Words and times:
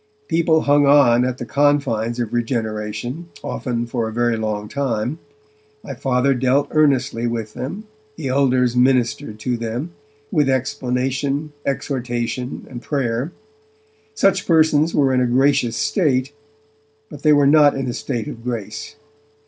People 0.27 0.61
hung 0.61 0.87
on 0.87 1.23
at 1.23 1.37
the 1.37 1.45
confines 1.45 2.19
of 2.19 2.33
regeneration, 2.33 3.27
often 3.43 3.85
for 3.85 4.09
a 4.09 4.11
very 4.11 4.35
long 4.35 4.67
time; 4.67 5.19
my 5.83 5.93
Father 5.93 6.33
dealt 6.33 6.67
earnestly 6.71 7.27
with 7.27 7.53
them, 7.53 7.83
the 8.15 8.27
elders 8.27 8.75
ministered 8.75 9.39
to 9.41 9.57
them, 9.57 9.91
with 10.31 10.49
explanation, 10.49 11.51
exhortation 11.67 12.65
and 12.67 12.81
prayer. 12.81 13.31
Such 14.15 14.47
persons 14.47 14.95
were 14.95 15.13
in 15.13 15.21
a 15.21 15.27
gracious 15.27 15.75
state, 15.77 16.33
but 17.11 17.21
they 17.21 17.31
were 17.31 17.45
not 17.45 17.75
in 17.75 17.85
a 17.85 17.93
state 17.93 18.27
of 18.27 18.43
grace. 18.43 18.95